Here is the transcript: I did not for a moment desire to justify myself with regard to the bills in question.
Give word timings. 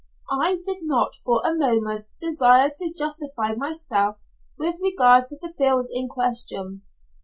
I 0.31 0.57
did 0.65 0.79
not 0.81 1.13
for 1.23 1.43
a 1.45 1.53
moment 1.53 2.07
desire 2.19 2.71
to 2.75 2.91
justify 2.91 3.53
myself 3.53 4.17
with 4.57 4.79
regard 4.81 5.27
to 5.27 5.37
the 5.39 5.53
bills 5.55 5.91
in 5.93 6.07
question. 6.09 6.81